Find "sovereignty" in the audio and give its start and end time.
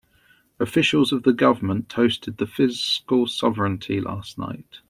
3.27-4.01